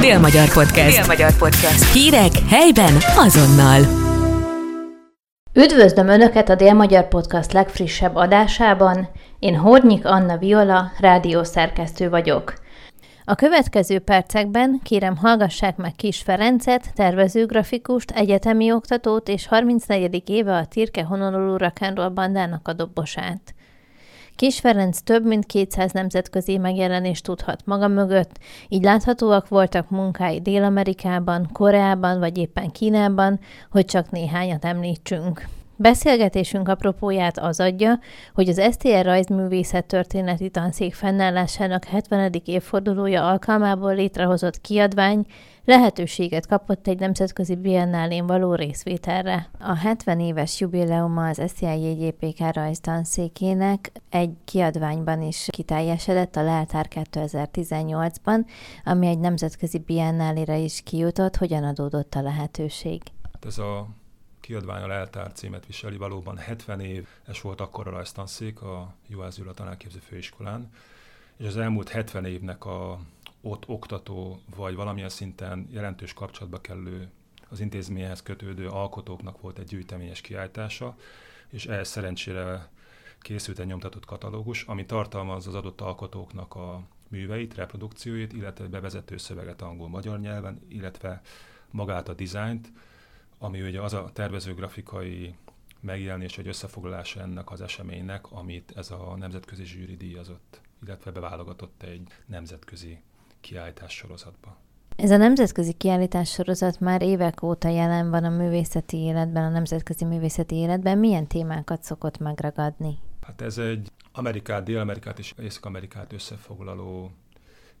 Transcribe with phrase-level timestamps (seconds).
[0.00, 0.96] Dél-Magyar Podcast.
[0.96, 1.92] Dél-Magyar Podcast.
[1.92, 3.80] Hírek helyben azonnal.
[5.54, 9.08] Üdvözlöm Önöket a Dél-Magyar Podcast legfrissebb adásában.
[9.38, 12.52] Én Hornyik Anna Viola, rádiószerkesztő vagyok.
[13.24, 20.22] A következő percekben kérem hallgassák meg Kis Ferencet, tervezőgrafikust, egyetemi oktatót és 34.
[20.30, 23.54] éve a Tirke Honolulu Rock'n'Roll bandának a dobosát.
[24.38, 28.38] Kis Ferenc több mint 200 nemzetközi megjelenést tudhat maga mögött,
[28.68, 35.48] így láthatóak voltak munkái Dél-Amerikában, Koreában vagy éppen Kínában, hogy csak néhányat említsünk.
[35.80, 37.98] Beszélgetésünk apropóját az adja,
[38.34, 42.32] hogy az STR Rajzművészet történeti tanszék fennállásának 70.
[42.44, 45.26] évfordulója alkalmából létrehozott kiadvány
[45.64, 49.50] lehetőséget kapott egy nemzetközi biennálén való részvételre.
[49.60, 58.46] A 70 éves jubileuma az SZIA JGPK rajztanszékének egy kiadványban is kiteljesedett a Leltár 2018-ban,
[58.84, 61.36] ami egy nemzetközi biennálére is kijutott.
[61.36, 63.02] Hogyan adódott a lehetőség?
[63.32, 63.86] Hát ez a
[64.48, 69.52] kiadvány a Leltár címet viseli, valóban 70 éves volt akkor a rajztanszék a Juhász Gyula
[69.52, 70.70] tanárképző főiskolán,
[71.36, 73.00] és az elmúlt 70 évnek a
[73.40, 77.10] ott oktató, vagy valamilyen szinten jelentős kapcsolatba kellő
[77.48, 80.96] az intézményhez kötődő alkotóknak volt egy gyűjteményes kiállítása,
[81.48, 82.68] és ehhez szerencsére
[83.20, 89.62] készült egy nyomtatott katalógus, ami tartalmaz az adott alkotóknak a műveit, reprodukcióit, illetve bevezető szöveget
[89.62, 91.22] angol-magyar nyelven, illetve
[91.70, 92.72] magát a dizájnt,
[93.38, 95.34] ami ugye az a tervezőgrafikai
[95.80, 102.08] megjelenés vagy összefoglalása ennek az eseménynek, amit ez a nemzetközi zsűri díjazott, illetve beválogatott egy
[102.26, 103.00] nemzetközi
[103.40, 104.56] kiállítás sorozatba.
[104.96, 110.04] Ez a nemzetközi kiállítás sorozat már évek óta jelen van a művészeti életben, a nemzetközi
[110.04, 110.98] művészeti életben.
[110.98, 112.98] Milyen témákat szokott megragadni?
[113.20, 117.10] Hát ez egy Amerikát, Dél-Amerikát és Észak-Amerikát összefoglaló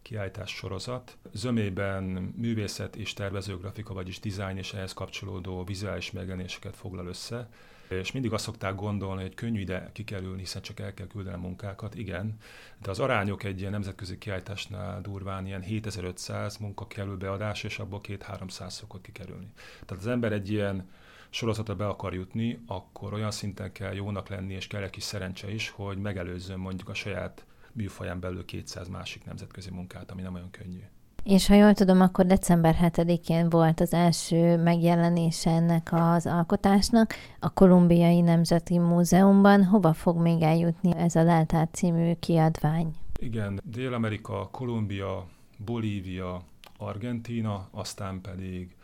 [0.02, 1.16] kiállítás sorozat.
[1.32, 2.04] Zömében
[2.36, 7.48] művészet és tervezőgrafika, vagyis dizájn és ehhez kapcsolódó vizuális megjelenéseket foglal össze.
[7.88, 11.40] És mindig azt szokták gondolni, hogy könnyű ide kikerülni, hiszen csak el kell küldeni a
[11.40, 11.94] munkákat.
[11.94, 12.36] Igen,
[12.82, 18.00] de az arányok egy ilyen nemzetközi kiállításnál durván ilyen 7500 munka kerül beadás, és abból
[18.02, 19.52] 2-300 szokott kikerülni.
[19.86, 20.88] Tehát az ember egy ilyen
[21.30, 25.50] sorozatra be akar jutni, akkor olyan szinten kell jónak lenni, és kell egy kis szerencse
[25.50, 27.46] is, hogy megelőzzön mondjuk a saját
[27.78, 30.82] műfaján belül 200 másik nemzetközi munkát, ami nem olyan könnyű.
[31.24, 37.52] És ha jól tudom, akkor december 7-én volt az első megjelenése ennek az alkotásnak a
[37.52, 39.64] Kolumbiai Nemzeti Múzeumban.
[39.64, 42.94] Hova fog még eljutni ez a Leltár című kiadvány?
[43.20, 45.26] Igen, Dél-Amerika, Kolumbia,
[45.64, 46.42] Bolívia,
[46.78, 48.76] Argentína, aztán pedig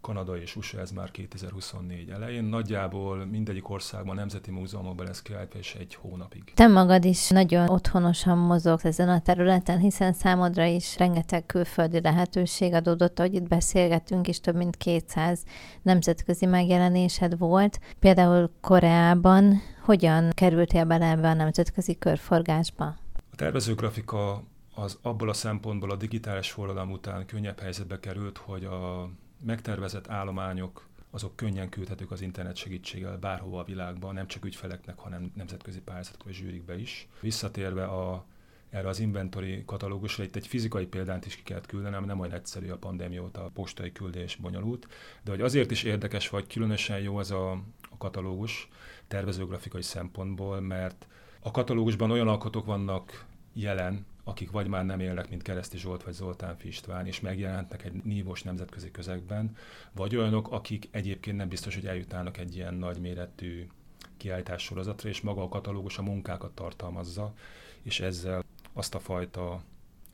[0.00, 2.44] Kanada és USA ez már 2024 elején.
[2.44, 6.52] Nagyjából mindegyik országban, nemzeti múzeumokban lesz kiállítva, és egy hónapig.
[6.54, 12.72] Te magad is nagyon otthonosan mozogsz ezen a területen, hiszen számodra is rengeteg külföldi lehetőség
[12.72, 15.42] adódott, ahogy itt beszélgetünk, és több mint 200
[15.82, 17.80] nemzetközi megjelenésed volt.
[17.98, 22.84] Például Koreában hogyan kerültél bele ebbe a nemzetközi körforgásba?
[23.32, 24.42] A tervezőgrafika
[24.74, 30.88] az abból a szempontból a digitális forradalom után könnyebb helyzetbe került, hogy a megtervezett állományok
[31.10, 36.24] azok könnyen küldhetők az internet segítségével bárhova a világban, nem csak ügyfeleknek, hanem nemzetközi pályázatok
[36.24, 37.08] vagy zsűrikbe is.
[37.20, 38.24] Visszatérve a,
[38.70, 42.68] erre az inventory katalógusra, itt egy fizikai példát is ki kellett küldenem, nem olyan egyszerű
[42.68, 44.86] a pandémia óta a postai küldés bonyolult,
[45.22, 47.50] de hogy azért is érdekes vagy különösen jó ez a,
[47.90, 48.68] a katalógus
[49.08, 51.06] tervezőgrafikai szempontból, mert
[51.40, 56.12] a katalógusban olyan alkotók vannak jelen, akik vagy már nem élnek, mint Kereszti Zsolt vagy
[56.12, 59.56] Zoltán Fistván, és megjelentnek egy nívós nemzetközi közegben,
[59.92, 63.66] vagy olyanok, akik egyébként nem biztos, hogy eljutnának egy ilyen nagyméretű
[64.16, 67.34] kiállítás sorozatra, és maga a katalógus a munkákat tartalmazza,
[67.82, 69.62] és ezzel azt a fajta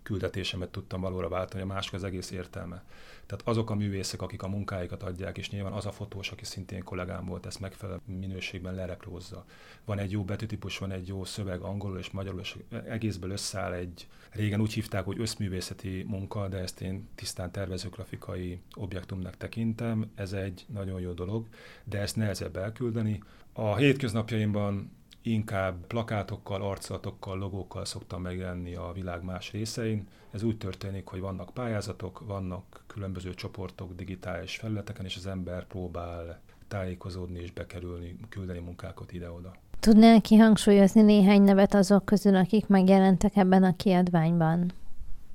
[0.07, 2.85] küldetésemet tudtam valóra váltani, a másik az egész értelme.
[3.27, 6.83] Tehát azok a művészek, akik a munkáikat adják, és nyilván az a fotós, aki szintén
[6.83, 9.45] kollégám volt, ezt megfelelő minőségben lereprózza.
[9.85, 12.57] Van egy jó betűtípus, van egy jó szöveg angolul és magyarul, és
[12.89, 19.37] egészből összeáll egy, régen úgy hívták, hogy összművészeti munka, de ezt én tisztán tervezőgrafikai objektumnak
[19.37, 20.11] tekintem.
[20.15, 21.47] Ez egy nagyon jó dolog,
[21.85, 23.23] de ezt nehezebb elküldeni.
[23.53, 24.91] A hétköznapjaimban
[25.27, 30.07] inkább plakátokkal, arcatokkal, logókkal szoktam megjelenni a világ más részein.
[30.31, 36.41] Ez úgy történik, hogy vannak pályázatok, vannak különböző csoportok digitális felületeken, és az ember próbál
[36.69, 39.55] tájékozódni és bekerülni, küldeni munkákat ide-oda.
[39.81, 44.73] Tudnál kihangsúlyozni néhány nevet azok közül, akik megjelentek ebben a kiadványban?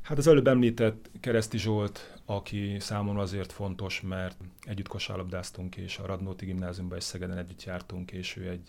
[0.02, 6.06] Hát az előbb említett Kereszti Zsolt, aki számomra azért fontos, mert együtt kosárlabdáztunk, és a
[6.06, 8.62] Radnóti gimnáziumban és Szegeden együtt jártunk, és ő egy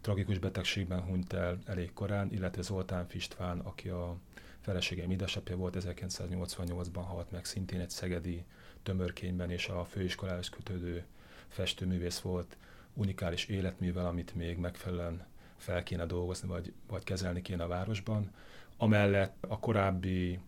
[0.00, 4.16] tragikus betegségben hunyt el elég korán, illetve Zoltán Fistván, aki a
[4.60, 8.44] feleségem édesapja volt, 1988-ban halt meg szintén egy szegedi
[8.82, 11.04] tömörkényben, és a főiskolához kötődő
[11.48, 12.56] festőművész volt,
[12.94, 15.26] unikális életművel, amit még megfelelően
[15.56, 18.30] fel kéne dolgozni, vagy, vagy kezelni kéne a városban.
[18.76, 20.38] Amellett a korábbi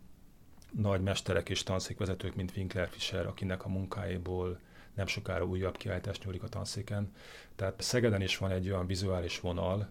[0.70, 4.58] nagy mesterek és tanszékvezetők, mint Winkler Fischer, akinek a munkáiból
[4.94, 7.12] nem sokára újabb kiállítást nyúlik a tanszéken.
[7.56, 9.90] Tehát Szegeden is van egy olyan vizuális vonal,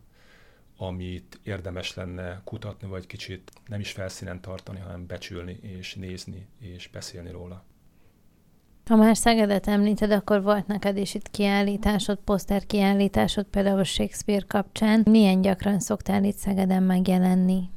[0.77, 6.87] amit érdemes lenne kutatni, vagy kicsit nem is felszínen tartani, hanem becsülni, és nézni, és
[6.87, 7.63] beszélni róla.
[8.85, 15.03] Ha már Szegedet említed, akkor volt neked is itt kiállításod, poszter kiállításod, például Shakespeare kapcsán.
[15.09, 17.69] Milyen gyakran szoktál itt Szegeden megjelenni?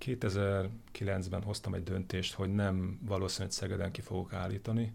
[0.00, 4.92] 2009-ben hoztam egy döntést, hogy nem valószínűleg Szegeden ki fogok állítani,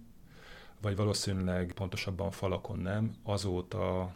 [0.81, 3.15] vagy valószínűleg pontosabban falakon nem.
[3.23, 4.13] Azóta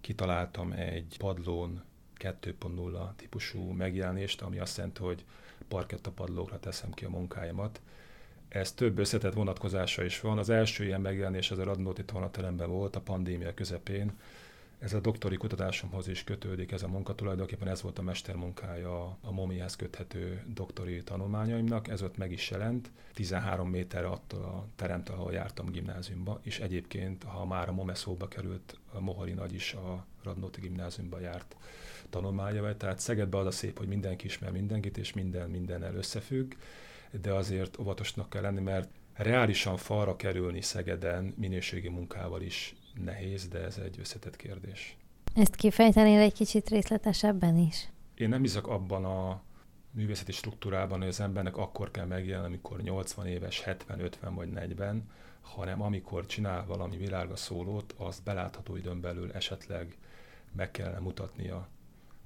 [0.00, 1.82] kitaláltam egy padlón
[2.18, 5.24] 2.0 típusú megjelenést, ami azt jelenti, hogy
[5.68, 7.80] parketta padlókra teszem ki a munkáimat.
[8.48, 10.38] Ez több összetett vonatkozása is van.
[10.38, 14.12] Az első ilyen megjelenés az a Radnóti tornateremben volt a pandémia közepén,
[14.80, 19.32] ez a doktori kutatásomhoz is kötődik, ez a munka tulajdonképpen ez volt a mestermunkája a
[19.32, 25.32] momihez köthető doktori tanulmányaimnak, ez ott meg is jelent, 13 méterre attól a teremtől, ahol
[25.32, 30.04] jártam gimnáziumba, és egyébként, ha már a MOME szóba került, a Mohori Nagy is a
[30.22, 31.56] Radnóti gimnáziumba járt
[32.10, 36.52] tanulmánya, tehát Szegedbe az a szép, hogy mindenki ismer mindenkit, és minden mindennel összefügg,
[37.10, 43.58] de azért óvatosnak kell lenni, mert reálisan falra kerülni Szegeden minőségi munkával is nehéz, de
[43.58, 44.96] ez egy összetett kérdés.
[45.34, 47.88] Ezt kifejtenél egy kicsit részletesebben is?
[48.14, 49.42] Én nem hiszek abban a
[49.90, 55.08] művészeti struktúrában, hogy az embernek akkor kell megjelenni, amikor 80 éves, 70, 50 vagy 40,
[55.40, 59.96] hanem amikor csinál valami világa szólót, azt belátható időn belül esetleg
[60.52, 61.68] meg kellene mutatnia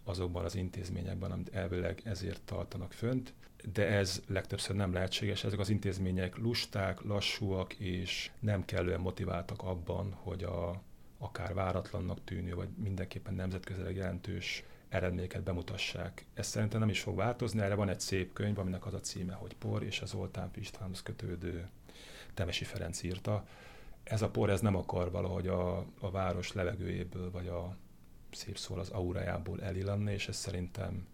[0.05, 3.33] azokban az intézményekben, amit elvileg ezért tartanak fönt,
[3.73, 5.45] de ez legtöbbször nem lehetséges.
[5.45, 10.83] Ezek az intézmények lusták, lassúak és nem kellően motiváltak abban, hogy a
[11.19, 16.25] akár váratlannak tűnő, vagy mindenképpen nemzetközileg jelentős eredményeket bemutassák.
[16.35, 19.35] Ez szerintem nem is fog változni, erre van egy szép könyv, aminek az a címe,
[19.35, 21.69] hogy Por, és az Oltán Istvánhoz kötődő
[22.35, 23.47] Temesi Ferenc írta.
[24.03, 27.77] Ez a por, ez nem akar valahogy a, a város levegőjéből, vagy a
[28.35, 31.07] szép szól az aurájából elillanni, és ez szerintem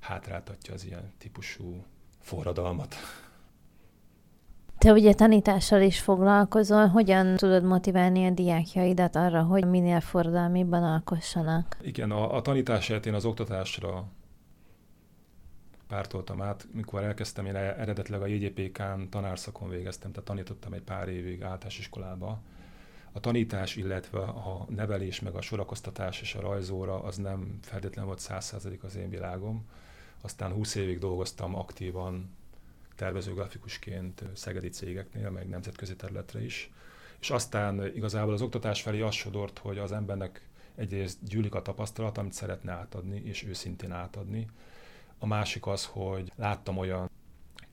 [0.00, 1.84] hátráltatja az ilyen típusú
[2.20, 2.94] forradalmat.
[4.78, 11.76] Te ugye tanítással is foglalkozol, hogyan tudod motiválni a diákjaidat arra, hogy minél forradalmibban alkossanak?
[11.80, 14.04] Igen, a, a tanítását én az oktatásra
[15.88, 16.66] pártoltam át.
[16.72, 22.40] Mikor elkezdtem, én eredetileg a JGPK-n tanárszakon végeztem, tehát tanítottam egy pár évig általános iskolába.
[23.16, 28.20] A tanítás, illetve a nevelés, meg a sorakoztatás és a rajzóra az nem feltétlenül volt
[28.20, 29.66] százszázadik az én világom
[30.24, 32.36] aztán 20 évig dolgoztam aktívan
[32.96, 36.70] tervezőgrafikusként szegedi cégeknél, meg nemzetközi területre is.
[37.20, 42.18] És aztán igazából az oktatás felé az sodort, hogy az embernek egyrészt gyűlik a tapasztalat,
[42.18, 44.48] amit szeretne átadni, és őszintén átadni.
[45.18, 47.10] A másik az, hogy láttam olyan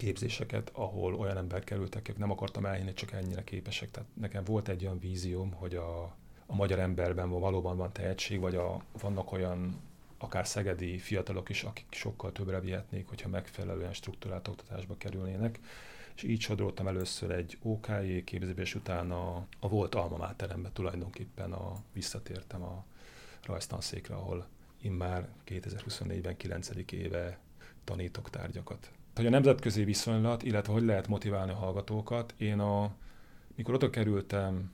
[0.02, 3.92] képzéseket, ahol olyan emberek kerültek, akik nem akartam elhinni, csak ennyire képesek.
[3.92, 6.04] Tehát nekem volt egy olyan vízióm, hogy a,
[6.46, 9.82] a magyar emberben valóban van tehetség, vagy a, vannak olyan
[10.18, 15.60] akár szegedi fiatalok is, akik sokkal többre vihetnék, hogyha megfelelően struktúrált oktatásba kerülnének.
[16.16, 21.84] És így sodroltam először egy OKJ képzésbe, és utána a volt alma máterembe tulajdonképpen a,
[21.94, 22.86] visszatértem a
[23.46, 24.48] rajztanszékre, ahol
[24.82, 26.70] immár 2024-ben 9.
[26.92, 27.40] éve
[27.84, 28.92] tanítok tárgyakat.
[29.16, 32.92] Hogy a nemzetközi viszonylat, illetve hogy lehet motiválni a hallgatókat, én a,
[33.56, 34.72] mikor oda kerültem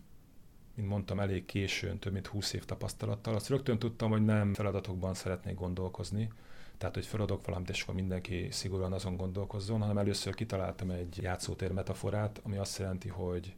[0.77, 5.13] mint mondtam, elég későn, több mint 20 év tapasztalattal, azt rögtön tudtam, hogy nem feladatokban
[5.13, 6.29] szeretnék gondolkozni,
[6.77, 11.71] tehát, hogy feladok valamit, és akkor mindenki szigorúan azon gondolkozzon, hanem először kitaláltam egy játszótér
[11.71, 13.55] metaforát, ami azt jelenti, hogy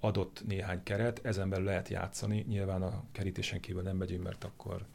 [0.00, 4.86] adott néhány keret, ezen belül lehet játszani, nyilván a kerítésen kívül nem megyünk, mert akkor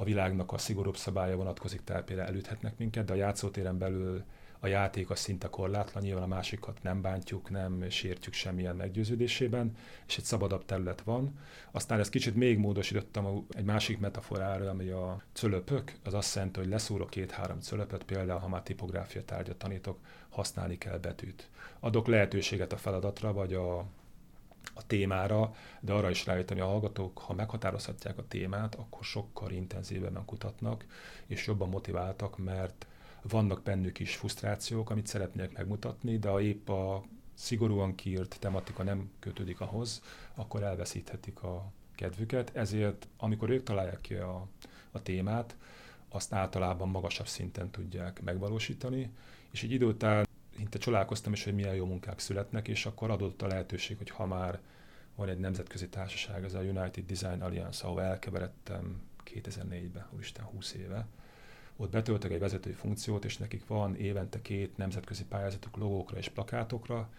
[0.00, 4.22] a világnak a szigorúbb szabálya vonatkozik, tehát például elüthetnek minket, de a játszótéren belül
[4.60, 9.76] a játék az szinte korlátlan, nyilván a másikat nem bántjuk, nem sértjük semmilyen meggyőződésében,
[10.06, 11.38] és egy szabadabb terület van.
[11.70, 16.68] Aztán ezt kicsit még módosítottam egy másik metaforára, ami a cölöpök, az azt jelenti, hogy
[16.68, 21.48] leszúrok két-három cölöpöt, például ha már tipográfia tárgyat tanítok, használni kell betűt.
[21.80, 23.84] Adok lehetőséget a feladatra, vagy a,
[24.74, 29.50] a témára, de arra is rájöttem, hogy a hallgatók, ha meghatározhatják a témát, akkor sokkal
[29.50, 30.84] intenzívebben kutatnak,
[31.26, 32.86] és jobban motiváltak, mert
[33.22, 39.10] vannak bennük is frusztrációk, amit szeretnék megmutatni, de ha épp a szigorúan kiírt tematika nem
[39.18, 40.02] kötődik ahhoz,
[40.34, 42.56] akkor elveszíthetik a kedvüket.
[42.56, 44.46] Ezért, amikor ők találják ki a,
[44.90, 45.56] a témát,
[46.08, 49.10] azt általában magasabb szinten tudják megvalósítani,
[49.50, 50.26] és egy idő után
[50.60, 54.26] szinte csodálkoztam is, hogy milyen jó munkák születnek, és akkor adott a lehetőség, hogy ha
[54.26, 54.60] már
[55.14, 59.02] van egy nemzetközi társaság, ez a United Design Alliance, ahol elkeveredtem
[59.34, 61.06] 2004-ben, úristen 20 éve,
[61.76, 67.10] ott betöltek egy vezetői funkciót, és nekik van évente két nemzetközi pályázatuk logókra és plakátokra,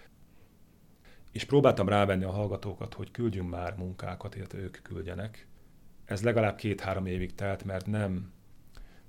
[1.32, 5.48] és próbáltam rávenni a hallgatókat, hogy küldjünk már munkákat, illetve ők küldjenek.
[6.06, 8.32] Ez legalább két-három évig telt, mert nem,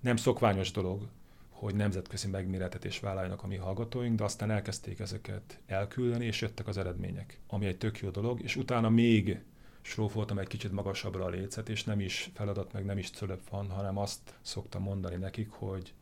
[0.01, 1.09] nem szokványos dolog,
[1.63, 6.77] hogy nemzetközi megméretetés vállaljanak a mi hallgatóink, de aztán elkezdték ezeket elküldeni, és jöttek az
[6.77, 9.43] eredmények, ami egy tök jó dolog, és utána még
[9.81, 13.71] srófoltam egy kicsit magasabbra a lécet, és nem is feladat, meg nem is cölöp van,
[13.71, 15.95] hanem azt szoktam mondani nekik, hogy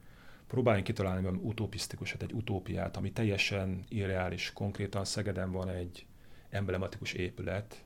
[0.46, 4.52] próbáljunk kitalálni valami utopisztikusat, egy utópiát, ami teljesen irreális.
[4.52, 6.06] Konkrétan Szegeden van egy
[6.50, 7.84] emblematikus épület,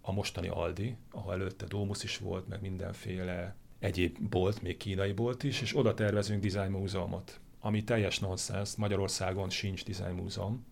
[0.00, 5.42] a mostani Aldi, ahol előtte Domus is volt, meg mindenféle egyéb bolt, még kínai bolt
[5.42, 10.66] is, és oda tervezünk design múzeumot, ami teljes nonsens, Magyarországon sincs design múzeum,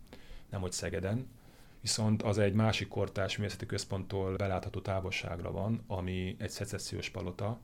[0.50, 1.26] nem hogy Szegeden,
[1.80, 7.60] viszont az egy másik kortás művészeti központtól belátható távolságra van, ami egy szecessziós palota,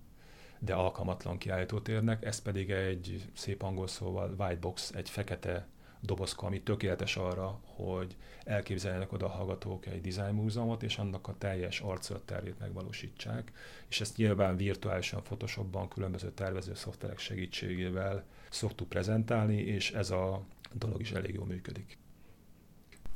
[0.59, 5.67] de alkalmatlan kiállítótérnek, ez pedig egy szép angol szóval white box, egy fekete
[6.05, 11.35] dobozka, ami tökéletes arra, hogy elképzeljenek oda a hallgatók egy design múzeumot, és annak a
[11.39, 13.53] teljes arculaterét megvalósítsák,
[13.89, 20.43] és ezt nyilván virtuálisan Photoshopban különböző tervező szoftverek segítségével szoktuk prezentálni, és ez a
[20.73, 21.99] dolog is elég jól működik.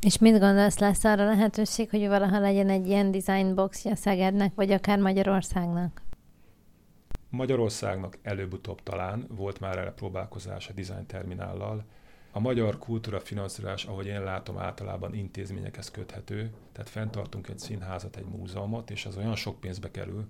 [0.01, 4.71] És mit gondolsz, lesz arra lehetőség, hogy valaha legyen egy ilyen design boxja Szegednek, vagy
[4.71, 6.03] akár Magyarországnak?
[7.31, 11.85] Magyarországnak előbb-utóbb talán volt már erre próbálkozás a design terminállal,
[12.39, 18.25] a magyar kultúra finanszírozás, ahogy én látom, általában intézményekhez köthető, tehát fenntartunk egy színházat, egy
[18.25, 20.27] múzeumot, és az olyan sok pénzbe kerül,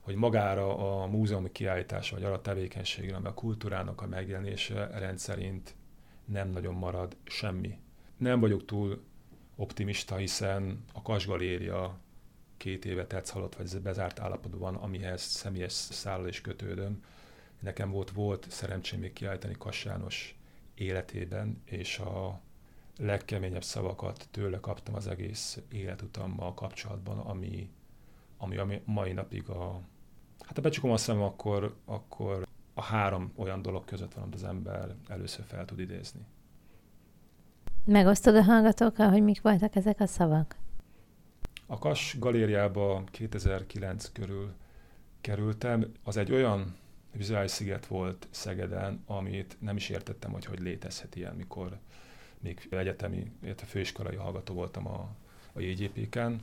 [0.00, 5.74] hogy magára a múzeumi kiállítás, vagy arra a tevékenységre, ami a kultúrának a megjelenése rendszerint
[6.24, 7.78] nem nagyon marad semmi.
[8.16, 9.02] Nem vagyok túl
[9.56, 11.98] optimista, hiszen a Kasgaléria
[12.56, 17.04] két éve tetsz halott, vagy bezárt állapotban amihez személyes szállal is kötődöm.
[17.60, 20.39] Nekem volt, volt szerencsém még kiállítani Kass János
[20.80, 22.40] életében, és a
[22.98, 27.70] legkeményebb szavakat tőle kaptam az egész életutammal kapcsolatban, ami,
[28.36, 29.80] ami a mai napig a...
[30.38, 34.44] Hát ha becsukom a szemem, akkor, akkor a három olyan dolog között van, amit az
[34.44, 36.20] ember először fel tud idézni.
[37.84, 40.56] Megosztod a hallgatókkal, hogy mik voltak ezek a szavak?
[41.66, 44.54] A Kas galériába 2009 körül
[45.20, 45.92] kerültem.
[46.04, 46.76] Az egy olyan
[47.12, 51.78] vizuális sziget volt Szegeden, amit nem is értettem, hogy hogy létezhet ilyen, mikor
[52.40, 55.08] még egyetemi, illetve főiskolai hallgató voltam a,
[55.52, 56.40] a JGP-ken.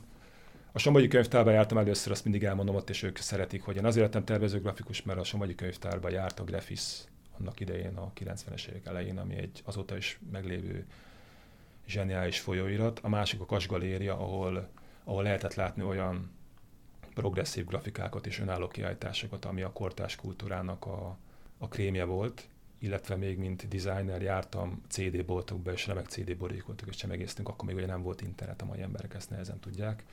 [0.72, 4.04] A Somogyi könyvtárba jártam először, azt mindig elmondom ott, és ők szeretik, hogy én azért
[4.04, 7.04] lettem tervező grafikus, mert a Somogyi könyvtárba járt a Grafis
[7.38, 10.86] annak idején, a 90-es évek elején, ami egy azóta is meglévő
[11.86, 12.98] zseniális folyóirat.
[13.02, 14.68] A másik a Kas Galéria, ahol,
[15.04, 16.30] ahol lehetett látni olyan
[17.18, 21.18] progresszív grafikákat és önálló kiállításokat, ami a kortás kultúrának a,
[21.58, 22.48] a krémje volt,
[22.78, 27.76] illetve még mint designer jártam CD boltokba, és remek CD boríkoltuk, és csemegéztünk, akkor még
[27.76, 30.04] ugye nem volt internet, a mai emberek ezt nehezen tudják.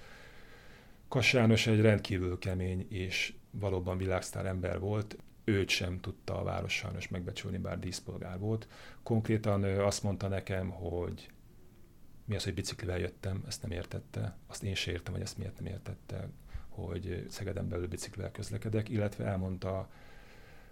[1.08, 7.08] Kass egy rendkívül kemény és valóban világsztár ember volt, őt sem tudta a város sajnos
[7.08, 8.68] megbecsülni, bár díszpolgár volt.
[9.04, 11.30] Konkrétan azt mondta nekem, hogy
[12.26, 14.38] mi az, hogy biciklivel jöttem, ezt nem értette.
[14.48, 16.30] Azt én sem értem, hogy ezt miért nem értette
[16.76, 19.90] hogy Szegeden belül biciklivel közlekedek, illetve elmondta,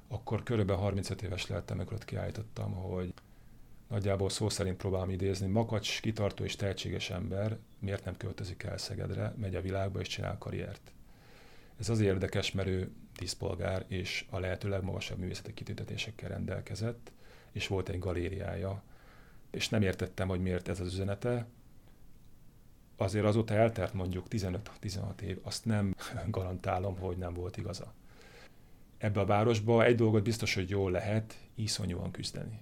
[0.08, 3.14] akkor körülbelül 35 éves lettem, amikor ott kiállítottam, hogy
[3.88, 9.34] nagyjából szó szerint próbálom idézni, makacs, kitartó és tehetséges ember miért nem költözik el Szegedre,
[9.38, 10.92] megy a világba és csinál karriert.
[11.80, 17.12] Ez az érdekes, mert ő díszpolgár és a lehető legmagasabb művészeti kitüntetésekkel rendelkezett,
[17.52, 18.84] és volt egy galériája,
[19.52, 21.48] és nem értettem, hogy miért ez az üzenete,
[22.98, 25.96] azért azóta eltelt mondjuk 15-16 év, azt nem
[26.28, 27.94] garantálom, hogy nem volt igaza.
[28.98, 32.62] Ebbe a városba egy dolgot biztos, hogy jól lehet iszonyúan küzdeni.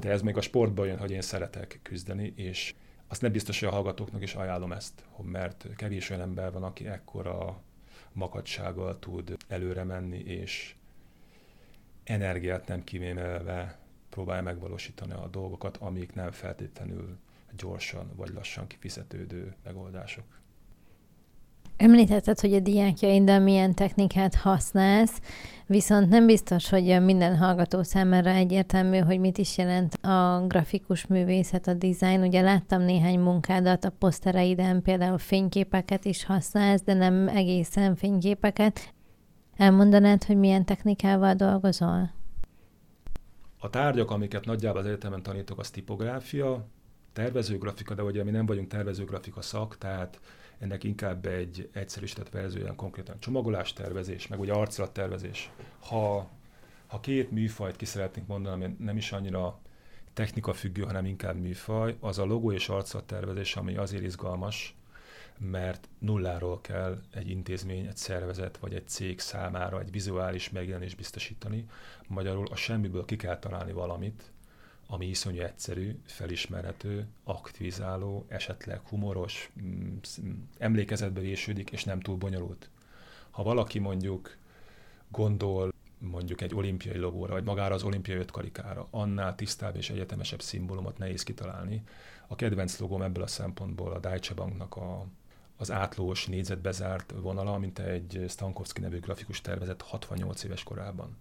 [0.00, 2.74] De ez még a sportban jön, hogy én szeretek küzdeni, és
[3.08, 6.86] azt nem biztos, hogy a hallgatóknak is ajánlom ezt, mert kevés olyan ember van, aki
[6.86, 7.62] ekkora
[8.12, 10.74] makadsággal tud előre menni, és
[12.04, 17.18] energiát nem kivémelve próbálja megvalósítani a dolgokat, amik nem feltétlenül
[17.56, 20.24] gyorsan vagy lassan kifizetődő megoldások.
[21.76, 25.20] Említetted, hogy a diákjaiddal milyen technikát használsz,
[25.66, 31.66] viszont nem biztos, hogy minden hallgató számára egyértelmű, hogy mit is jelent a grafikus művészet,
[31.66, 32.22] a design.
[32.22, 38.94] Ugye láttam néhány munkádat a posztereiden, például fényképeket is használsz, de nem egészen fényképeket.
[39.56, 42.10] Elmondanád, hogy milyen technikával dolgozol?
[43.58, 46.66] A tárgyak, amiket nagyjából az egyetemen tanítok, az tipográfia,
[47.16, 50.20] tervezőgrafika, de ugye mi nem vagyunk tervezőgrafika szak, tehát
[50.58, 55.50] ennek inkább egy egyszerűsített verziója, konkrétan csomagolás tervezés, meg ugye arculattervezés.
[55.80, 56.30] Ha,
[56.86, 59.58] ha két műfajt ki szeretnénk mondani, ami nem is annyira
[60.12, 64.76] technika függő, hanem inkább műfaj, az a logó és arculattervezés, ami azért izgalmas,
[65.38, 71.64] mert nulláról kell egy intézmény, egy szervezet vagy egy cég számára egy vizuális megjelenést biztosítani.
[72.08, 74.32] Magyarul a semmiből ki kell találni valamit,
[74.86, 79.96] ami iszonyú egyszerű, felismerhető, aktivizáló, esetleg humoros, mm,
[80.58, 82.70] emlékezetbe vésődik, és nem túl bonyolult.
[83.30, 84.36] Ha valaki mondjuk
[85.08, 90.98] gondol mondjuk egy olimpiai logóra, vagy magára az olimpiai ötkarikára, annál tisztább és egyetemesebb szimbólumot
[90.98, 91.82] nehéz kitalálni.
[92.26, 95.06] A kedvenc logóm ebből a szempontból a Deutsche Banknak a,
[95.56, 101.16] az átlós négyzetbezárt vonala, mint egy Stankowski nevű grafikus tervezet 68 éves korában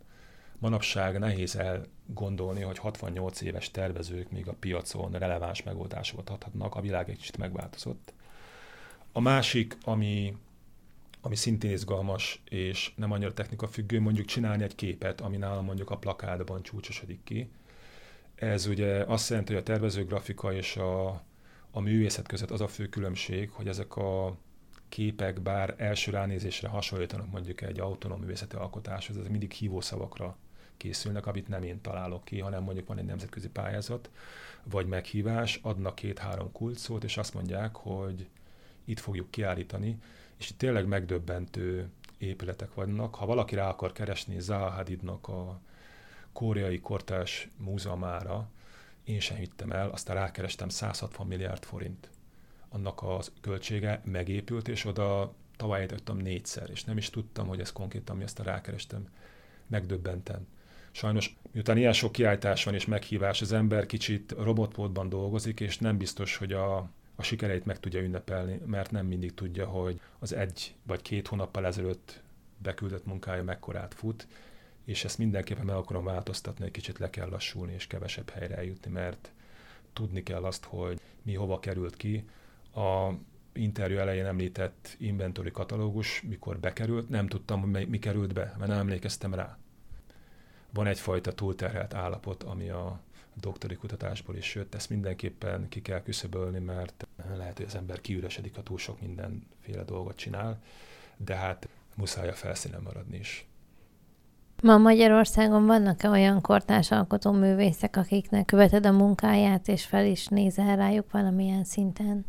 [0.60, 7.10] manapság nehéz elgondolni, hogy 68 éves tervezők még a piacon releváns megoldásokat adhatnak, a világ
[7.10, 8.14] egy kicsit megváltozott.
[9.12, 10.38] A másik, ami,
[11.22, 15.90] ami szintén izgalmas, és nem annyira technika függő, mondjuk csinálni egy képet, ami nálam mondjuk
[15.90, 17.50] a plakádban csúcsosodik ki.
[18.36, 21.08] Ez ugye azt jelenti, hogy a tervezőgrafika és a,
[21.72, 24.38] a művészet között az a fő különbség, hogy ezek a
[24.90, 30.38] képek, bár első ránézésre hasonlítanak mondjuk egy autonóm művészeti alkotáshoz, ez mindig hívószavakra
[30.78, 34.10] készülnek, amit nem én találok ki, hanem mondjuk van egy nemzetközi pályázat,
[34.64, 38.28] vagy meghívás, adnak két-három kulcsszót, és azt mondják, hogy
[38.86, 39.98] itt fogjuk kiállítani,
[40.38, 43.16] és itt tényleg megdöbbentő épületek vannak.
[43.16, 45.60] Ha valaki rá akar keresni Zaha Hadidnak a
[46.34, 48.50] koreai kortás múzeumára,
[49.04, 52.10] én sem hittem el, aztán rákerestem 160 milliárd forint.
[52.70, 57.72] Annak a költsége megépült, és oda tavaly jöttem négyszer, és nem is tudtam, hogy ez
[57.72, 59.08] konkrétan mi, aztán rákerestem,
[59.68, 60.48] megdöbbentem.
[60.96, 65.98] Sajnos, miután ilyen sok kiállítás van és meghívás, az ember kicsit robotmódban dolgozik, és nem
[65.98, 66.78] biztos, hogy a,
[67.16, 71.66] a sikereit meg tudja ünnepelni, mert nem mindig tudja, hogy az egy vagy két hónappal
[71.66, 72.22] ezelőtt
[72.58, 74.28] beküldött munkája mekkorát fut,
[74.86, 78.92] és ezt mindenképpen meg akarom változtatni, egy kicsit le kell lassulni, és kevesebb helyre eljutni,
[78.92, 79.32] mert
[79.94, 82.24] tudni kell azt, hogy mi hova került ki.
[82.76, 83.10] A
[83.54, 88.80] interjú elején említett inventory katalógus, mikor bekerült, nem tudtam, hogy mi került be, mert nem
[88.80, 89.58] emlékeztem rá
[90.76, 93.00] van egyfajta túlterhelt állapot, ami a
[93.34, 94.76] doktori kutatásból is jött.
[94.76, 97.08] Ezt mindenképpen ki kell küszöbölni, mert
[97.38, 100.62] lehet, hogy az ember kiüresedik, ha túl sok mindenféle dolgot csinál,
[101.18, 103.48] de hát muszáj a felszínen maradni is.
[104.64, 110.76] Ma Magyarországon vannak-e olyan kortárs alkotó művészek, akiknek követed a munkáját, és fel is nézel
[110.76, 112.26] rájuk valamilyen szinten?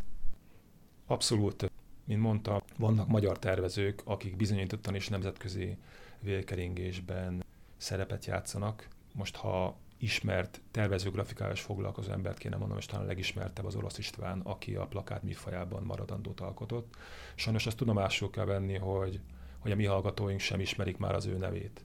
[1.06, 1.70] Abszolút.
[2.04, 5.76] Mint mondta, vannak magyar tervezők, akik bizonyítottan is nemzetközi
[6.20, 7.44] vélkeringésben
[7.76, 8.88] szerepet játszanak.
[9.12, 13.98] Most ha ismert tervezőgrafikával is foglalkozó embert kéne mondanom, és talán a legismertebb az Orosz
[13.98, 16.94] István, aki a plakát műfajában maradandót alkotott.
[17.34, 19.20] Sajnos azt tudomásul kell venni, hogy,
[19.58, 21.84] hogy a mi hallgatóink sem ismerik már az ő nevét.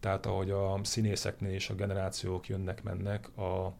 [0.00, 3.74] Tehát ahogy a színészeknél is a generációk jönnek-mennek, a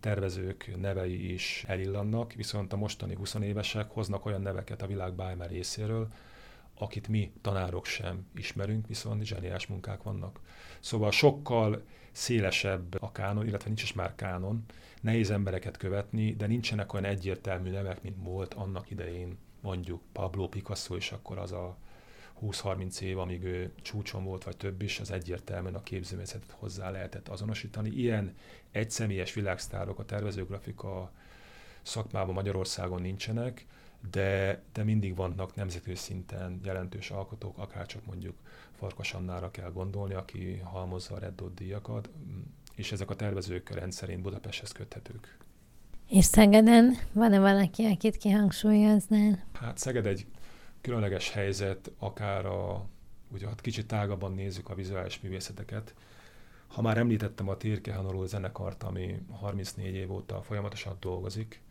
[0.00, 5.48] tervezők nevei is elillannak, viszont a mostani 20 évesek hoznak olyan neveket a világ bármely
[5.48, 6.08] részéről,
[6.78, 10.40] akit mi tanárok sem ismerünk, viszont zseniás munkák vannak.
[10.80, 14.64] Szóval sokkal szélesebb a kánon, illetve nincs is már kánon,
[15.00, 20.96] nehéz embereket követni, de nincsenek olyan egyértelmű nevek, mint volt annak idején mondjuk Pablo Picasso,
[20.96, 21.76] és akkor az a
[22.42, 27.28] 20-30 év, amíg ő csúcson volt, vagy több is, az egyértelműen a képzőmészetet hozzá lehetett
[27.28, 27.90] azonosítani.
[27.90, 28.34] Ilyen
[28.70, 31.12] egyszemélyes világsztárok a tervezőgrafika
[31.82, 33.66] szakmában Magyarországon nincsenek,
[34.10, 38.36] de, de mindig vannak nemzetközi szinten jelentős alkotók, akár csak mondjuk
[38.78, 42.08] Farkas Annára kell gondolni, aki halmozza a Red Dot díjakat,
[42.74, 45.36] és ezek a tervezők rendszerint Budapesthez köthetők.
[46.08, 49.44] És Szegeden van-e valaki, akit kihangsúlyoznál?
[49.52, 50.26] Hát Szeged egy
[50.80, 52.86] különleges helyzet, akár a,
[53.32, 55.94] ugye hát kicsit tágabban nézzük a vizuális művészeteket.
[56.66, 61.62] Ha már említettem a Tirke Hanoló zenekart, ami 34 év óta folyamatosan dolgozik,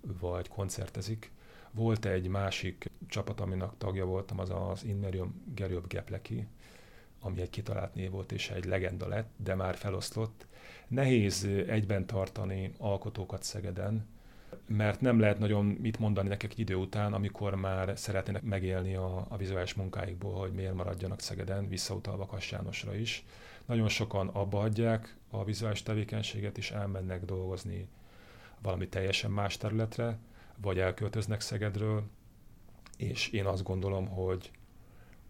[0.00, 1.30] vagy koncertezik,
[1.76, 6.46] volt egy másik csapat, aminek tagja voltam, az az Inmerium Gerjobb Gepleki,
[7.20, 10.46] ami egy kitalált név volt, és egy legenda lett, de már feloszlott.
[10.88, 14.06] Nehéz egyben tartani alkotókat Szegeden,
[14.66, 19.26] mert nem lehet nagyon mit mondani nekik egy idő után, amikor már szeretnének megélni a,
[19.28, 23.24] a vizuális munkáikból, hogy miért maradjanak Szegeden, visszautalva Kass Jánosra is.
[23.64, 27.88] Nagyon sokan abba adják a vizuális tevékenységet, és elmennek dolgozni
[28.62, 30.18] valami teljesen más területre,
[30.56, 32.04] vagy elköltöznek Szegedről,
[32.96, 34.50] és én azt gondolom, hogy,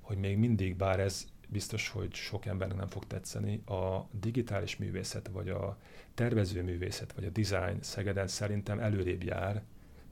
[0.01, 3.63] hogy még mindig, bár ez biztos, hogy sok embernek nem fog tetszeni.
[3.67, 5.79] A digitális művészet, vagy a
[6.15, 9.63] tervezőművészet, vagy a design Szegeden szerintem előrébb jár,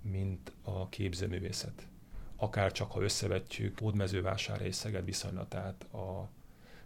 [0.03, 1.87] mint a képzőművészet.
[2.37, 6.29] Akár csak, ha összevetjük Ódmezővásárhely és Szeged viszonylatát, a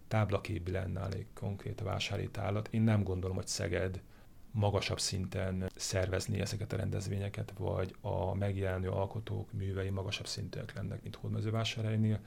[0.09, 2.69] táblakép Biennálé konkrét vásári tálat.
[2.71, 4.03] Én nem gondolom, hogy Szeged
[4.51, 11.15] magasabb szinten szervezni ezeket a rendezvényeket, vagy a megjelenő alkotók művei magasabb szintűek lennek, mint
[11.15, 12.21] Hódmezővásárhelynél.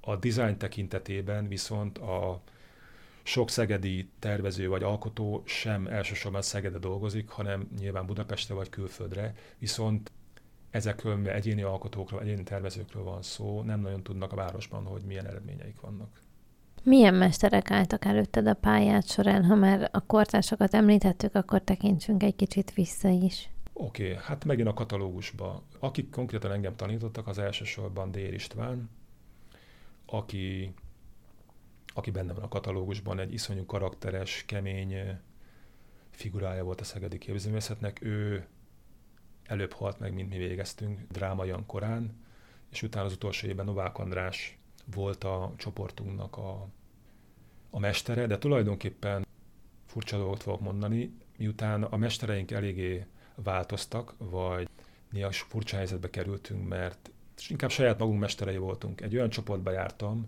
[0.00, 2.42] A design tekintetében viszont a
[3.22, 10.10] sok szegedi tervező vagy alkotó sem elsősorban Szegede dolgozik, hanem nyilván Budapestre vagy külföldre, viszont
[10.70, 15.80] ezekről egyéni alkotókról, egyéni tervezőkről van szó, nem nagyon tudnak a városban, hogy milyen eredményeik
[15.80, 16.20] vannak.
[16.84, 19.44] Milyen mesterek álltak előtted a pályát során?
[19.44, 23.48] Ha már a kortársakat említettük, akkor tekintsünk egy kicsit vissza is.
[23.72, 25.62] Oké, okay, hát megint a katalógusba.
[25.78, 28.90] Akik konkrétan engem tanítottak, az elsősorban Dér István,
[30.06, 30.74] aki,
[31.94, 34.94] aki benne van a katalógusban, egy iszonyú karakteres, kemény
[36.10, 38.02] figurája volt a szegedi képzőművészetnek.
[38.02, 38.46] Ő
[39.44, 42.22] előbb halt meg, mint mi végeztünk, drámaian korán,
[42.70, 46.68] és utána az utolsó évben Novák András volt a csoportunknak a,
[47.70, 49.26] a mestere, de tulajdonképpen
[49.86, 54.68] furcsa dolgot fogok mondani, miután a mestereink eléggé változtak, vagy
[55.10, 57.10] néha furcsa helyzetbe kerültünk, mert
[57.48, 59.00] inkább saját magunk mesterei voltunk.
[59.00, 60.26] Egy olyan csoportba jártam,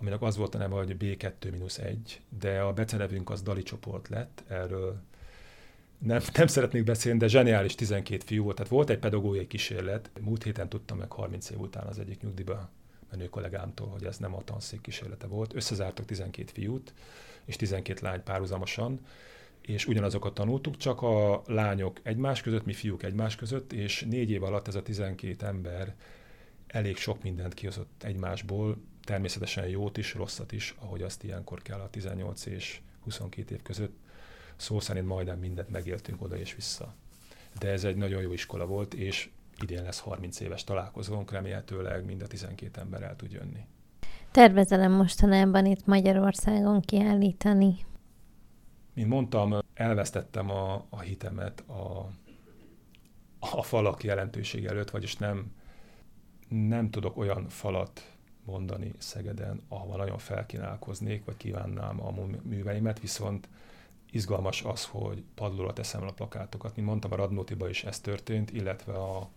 [0.00, 1.96] aminek az volt a neve, hogy B2-1,
[2.38, 5.00] de a becenevünk az Dali csoport lett, erről
[5.98, 8.56] nem, nem szeretnék beszélni, de zseniális 12 fiú volt.
[8.56, 10.10] Tehát volt egy pedagógiai kísérlet.
[10.20, 12.70] Múlt héten tudtam meg 30 év után az egyik nyugdíjba
[13.10, 15.54] menő kollégámtól, hogy ez nem a tanszék kísérlete volt.
[15.54, 16.92] Összezártak 12 fiút
[17.44, 19.00] és 12 lány párhuzamosan,
[19.60, 24.42] és ugyanazokat tanultuk, csak a lányok egymás között, mi fiúk egymás között, és négy év
[24.42, 25.94] alatt ez a 12 ember
[26.66, 31.90] elég sok mindent kihozott egymásból, természetesen jót is, rosszat is, ahogy azt ilyenkor kell a
[31.90, 33.96] 18 és 22 év között.
[34.56, 36.94] Szó szerint majdnem mindent megéltünk oda és vissza.
[37.58, 39.30] De ez egy nagyon jó iskola volt, és
[39.62, 43.66] idén lesz 30 éves találkozónk, remélhetőleg mind a 12 ember el tud jönni.
[44.30, 47.86] Tervezelem mostanában itt Magyarországon kiállítani?
[48.94, 52.10] Mint mondtam, elvesztettem a, a hitemet a,
[53.38, 55.52] a falak jelentőség előtt, vagyis nem,
[56.48, 63.48] nem tudok olyan falat mondani Szegeden, ahova nagyon felkínálkoznék, vagy kívánnám a műveimet, viszont
[64.10, 66.76] izgalmas az, hogy padlóra teszem a plakátokat.
[66.76, 69.28] Mint mondtam, a Radnótiba is ez történt, illetve a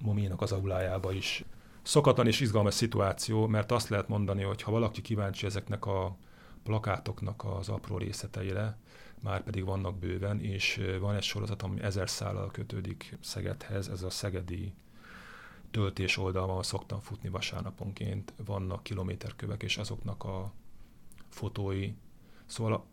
[0.00, 1.44] Mominak az aulájába is.
[1.82, 6.16] Szokatlan és izgalmas szituáció, mert azt lehet mondani, hogy ha valaki kíváncsi ezeknek a
[6.62, 8.78] plakátoknak az apró részleteire,
[9.22, 14.10] már pedig vannak bőven, és van egy sorozat, ami ezer szállal kötődik Szegedhez, ez a
[14.10, 14.74] szegedi
[15.70, 20.52] töltés oldalon szoktam futni vasárnaponként, vannak kilométerkövek, és azoknak a
[21.28, 21.92] fotói.
[22.46, 22.86] Szóval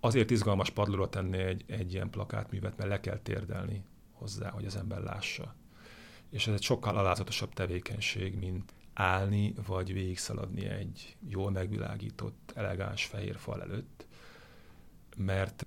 [0.00, 4.76] azért izgalmas padlóra tenni egy, egy ilyen plakátművet, mert le kell térdelni hozzá, hogy az
[4.76, 5.54] ember lássa
[6.34, 13.36] és ez egy sokkal alázatosabb tevékenység, mint állni vagy végigszaladni egy jól megvilágított, elegáns fehér
[13.36, 14.06] fal előtt,
[15.16, 15.66] mert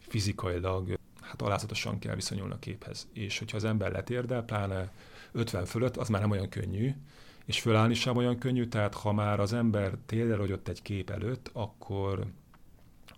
[0.00, 3.08] fizikailag hát alázatosan kell viszonyulni a képhez.
[3.12, 4.92] És hogyha az ember letérdel, pláne
[5.32, 6.94] 50 fölött, az már nem olyan könnyű,
[7.44, 12.26] és fölállni sem olyan könnyű, tehát ha már az ember térdelrogyott egy kép előtt, akkor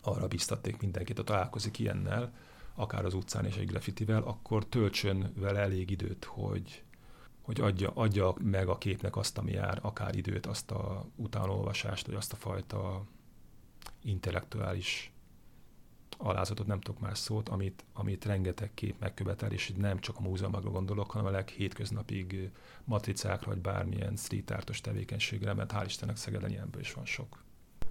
[0.03, 2.33] arra biztatték mindenkit, ha találkozik ilyennel,
[2.81, 6.83] akár az utcán és egy graffitivel, akkor töltsön vele elég időt, hogy,
[7.41, 12.15] hogy adja, adja meg a képnek azt, ami jár, akár időt, azt a utánolvasást, vagy
[12.15, 13.05] azt a fajta
[14.03, 15.13] intellektuális
[16.17, 20.71] alázatot, nem tudok más szót, amit, amit rengeteg kép megkövetel, és nem csak a múzeumokra
[20.71, 22.51] gondolok, hanem a leghétköznapig
[22.85, 27.43] matricákra, vagy bármilyen street artos tevékenységre, mert hál' Istennek Szegeden ilyenből is van sok.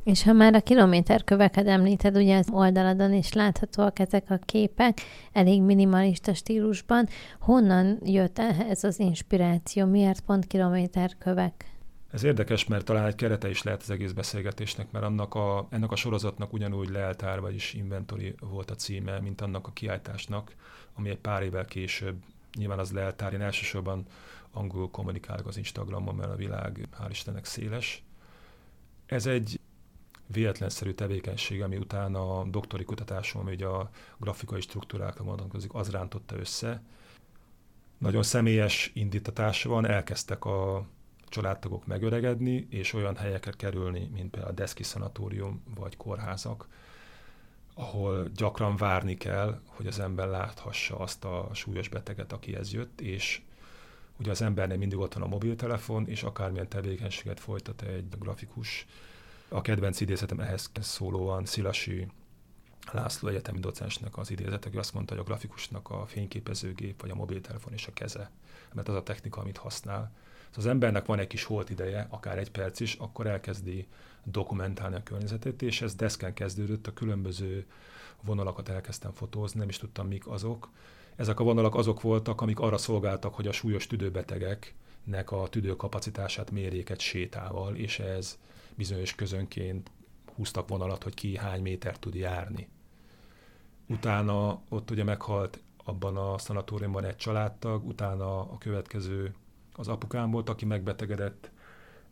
[0.10, 4.98] És ha már a kilométerköveket említed, ugye az oldaladon is láthatóak ezek a képek,
[5.32, 7.08] elég minimalista stílusban.
[7.40, 9.86] Honnan jött ez az inspiráció?
[9.86, 11.66] Miért pont kilométerkövek?
[12.12, 15.92] Ez érdekes, mert talán egy kerete is lehet az egész beszélgetésnek, mert annak a, ennek
[15.92, 20.56] a sorozatnak ugyanúgy leltár, vagyis inventory volt a címe, mint annak a kiállításnak,
[20.94, 22.16] ami egy pár évvel később,
[22.58, 24.06] nyilván az leltár, én elsősorban
[24.52, 28.04] angol kommunikálok az Instagramon, mert a világ hál' Istennek széles.
[29.06, 29.60] Ez egy
[30.32, 36.36] véletlenszerű tevékenység, ami utána a doktori kutatásom, ami ugye a grafikai struktúrákra vonatkozik, az rántotta
[36.36, 36.82] össze.
[37.98, 40.88] Nagyon személyes indítatása van, elkezdtek a
[41.30, 46.68] családtagok megöregedni, és olyan helyekre kerülni, mint például a Deszki Szanatórium vagy kórházak,
[47.74, 53.42] ahol gyakran várni kell, hogy az ember láthassa azt a súlyos beteget, akihez jött, és
[54.20, 58.86] ugye az embernek mindig ott van a mobiltelefon, és akármilyen tevékenységet folytat egy grafikus,
[59.52, 62.08] A kedvenc idézetem ehhez szólóan Szilasi
[62.92, 67.74] László egyetemi docensnek az idézetek, azt mondta, hogy a grafikusnak a fényképezőgép vagy a mobiltelefon
[67.74, 68.32] és a keze,
[68.74, 70.12] mert az a technika, amit használ.
[70.50, 73.88] Szóval az embernek van egy kis holt ideje, akár egy perc is, akkor elkezdi
[74.24, 77.66] dokumentálni a környezetét, és ez deszken kezdődött, a különböző
[78.22, 80.70] vonalakat elkezdtem fotózni, nem is tudtam, mik azok.
[81.16, 83.88] Ezek a vonalak azok voltak, amik arra szolgáltak, hogy a súlyos
[85.06, 88.38] tüdőbetegeknek a tüdőkapacitását mérjék egy sétával, és ez
[88.76, 89.92] bizonyos közönként
[90.36, 92.68] húztak vonalat, hogy ki hány méter tud járni.
[93.88, 99.34] Utána ott ugye meghalt abban a szanatóriumban egy családtag, utána a következő
[99.76, 101.52] az apukám volt, aki megbetegedett,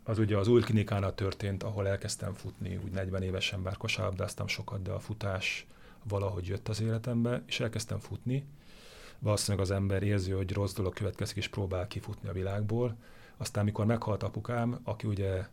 [0.04, 4.82] az ugye az új klinikánál történt, ahol elkezdtem futni, úgy 40 évesen, bár kosárlabdáztam sokat,
[4.82, 5.66] de a futás
[6.04, 8.44] valahogy jött az életembe, és elkezdtem futni.
[9.18, 12.96] Valószínűleg az ember érzi, hogy rossz dolog következik, és próbál kifutni a világból.
[13.36, 15.46] Aztán, mikor meghalt apukám, aki ugye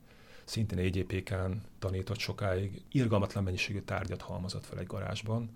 [0.43, 5.49] szintén EGPK-n tanított sokáig, irgalmatlan mennyiségű tárgyat halmozott fel egy garázsban,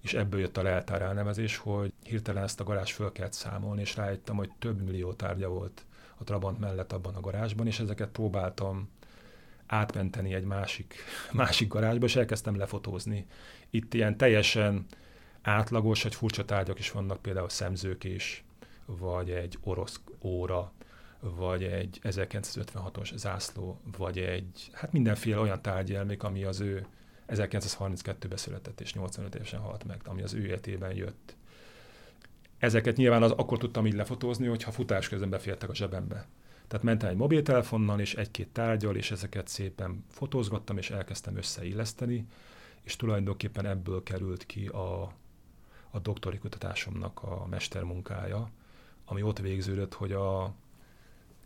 [0.00, 3.96] és ebből jött a leltár elnevezés, hogy hirtelen ezt a garázs föl kellett számolni, és
[3.96, 5.84] rájöttem, hogy több millió tárgya volt
[6.16, 8.88] a Trabant mellett abban a garázsban, és ezeket próbáltam
[9.66, 10.94] átmenteni egy másik,
[11.32, 13.26] másik garázsba, és elkezdtem lefotózni.
[13.70, 14.86] Itt ilyen teljesen
[15.42, 18.44] átlagos, vagy furcsa tárgyak is vannak, például szemzőkés,
[18.86, 20.72] vagy egy orosz óra,
[21.20, 26.86] vagy egy 1956-os zászló, vagy egy, hát mindenféle olyan tárgyelmék, ami az ő
[27.28, 31.36] 1932-ben született és 85 évesen halt meg, ami az ő életében jött.
[32.58, 36.26] Ezeket nyilván az, akkor tudtam így lefotózni, hogyha futás közben befértek a zsebembe.
[36.68, 42.26] Tehát mentem egy mobiltelefonnal és egy-két tárgyal, és ezeket szépen fotózgattam, és elkezdtem összeilleszteni,
[42.82, 45.12] és tulajdonképpen ebből került ki a,
[45.92, 48.50] a doktori kutatásomnak a mestermunkája,
[49.04, 50.54] ami ott végződött, hogy a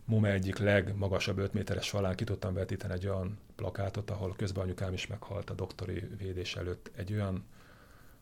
[0.05, 4.93] MOME egyik legmagasabb 5 méteres falán ki tudtam vetíteni egy olyan plakátot, ahol közben anyukám
[4.93, 6.91] is meghalt a doktori védés előtt.
[6.97, 7.45] Egy olyan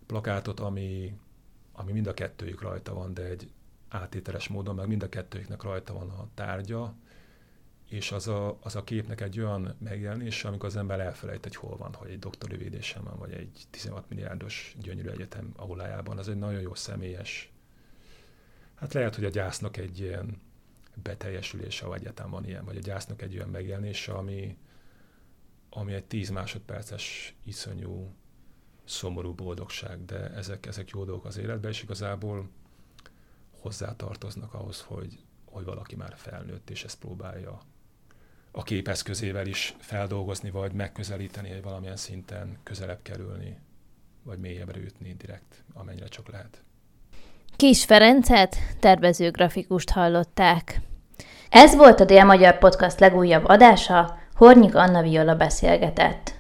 [0.07, 1.19] plakátot, ami,
[1.73, 3.51] ami mind a kettőjük rajta van, de egy
[3.89, 6.95] átételes módon, meg mind a kettőjüknek rajta van a tárgya,
[7.95, 11.77] és az a, az a képnek egy olyan megjelenése, amikor az ember elfelejt, hogy hol
[11.77, 16.37] van, hogy egy doktori védésem van, vagy egy 16 milliárdos gyönyörű egyetem aulájában, az egy
[16.37, 17.53] nagyon jó személyes,
[18.75, 20.41] hát lehet, hogy a gyásznak egy ilyen
[21.03, 24.57] beteljesülése, vagy egyáltalán van ilyen, vagy a gyásznak egy olyan megjelenése, ami,
[25.71, 28.15] ami egy 10 másodperces iszonyú
[28.85, 32.49] szomorú boldogság, de ezek, ezek jó dolgok az életben, és igazából
[33.51, 37.61] hozzátartoznak ahhoz, hogy, hogy valaki már felnőtt, és ezt próbálja
[38.57, 43.59] a képeszközével is feldolgozni, vagy megközelíteni, hogy valamilyen szinten közelebb kerülni,
[44.23, 46.63] vagy mélyebbre jutni direkt, amennyire csak lehet.
[47.57, 50.81] Kis Ferencet, tervező grafikust hallották.
[51.49, 56.33] Ez volt a Dél-Magyar Podcast legújabb adása, Hornyik Anna Viola beszélgetett.